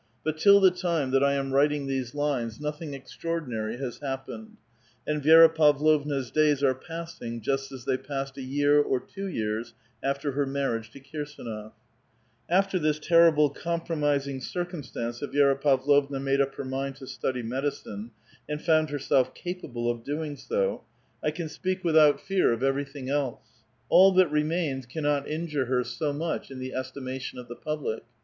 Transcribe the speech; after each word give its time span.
But 0.23 0.39
till 0.39 0.59
the 0.59 0.71
time 0.71 1.11
that 1.11 1.23
I 1.23 1.33
am 1.33 1.53
writing 1.53 1.85
these 1.85 2.15
lines 2.15 2.59
nothing 2.59 2.95
extraordinary 2.95 3.77
has 3.77 3.99
hap 3.99 4.25
pened; 4.25 4.53
and 5.05 5.21
Vi6ra 5.21 5.53
Pavlovna's 5.53 6.31
days 6.31 6.63
are 6.63 6.73
passing 6.73 7.39
just 7.39 7.71
as 7.71 7.85
they 7.85 7.97
passed 7.97 8.35
a 8.35 8.41
year 8.41 8.81
or 8.81 8.99
two 8.99 9.27
years 9.27 9.75
after 10.01 10.31
her 10.31 10.47
marriage 10.47 10.89
to 10.93 10.99
K^rsdnof. 10.99 11.73
After 12.49 12.79
this 12.79 12.97
terrible 12.97 13.51
compromising 13.51 14.41
circumstance 14.41 15.19
that 15.19 15.33
Vi^ra 15.33 15.61
Pavlovna 15.61 16.19
made 16.19 16.41
up 16.41 16.55
her 16.55 16.65
mind 16.65 16.95
to 16.95 17.05
study 17.05 17.43
medicine, 17.43 18.09
and 18.49 18.59
found 18.59 18.89
herself 18.89 19.35
capable 19.35 19.87
of 19.87 20.03
doing 20.03 20.35
so, 20.35 20.83
I 21.21 21.29
can 21.29 21.47
speak 21.47 21.83
without 21.83 22.19
fear 22.19 22.51
of 22.51 22.63
868 22.63 23.01
A 23.03 23.05
VITAL 23.05 23.31
QUESTION. 23.33 23.37
everything'else; 23.37 23.65
all 23.89 24.11
that 24.13 24.31
remains 24.31 24.87
cannot 24.87 25.27
injure 25.27 25.65
her 25.65 25.83
so 25.83 26.11
much 26.11 26.49
in 26.49 26.57
the 26.57 26.73
estimation 26.73 27.37
of 27.37 27.47
the 27.47 27.55
public. 27.55 28.01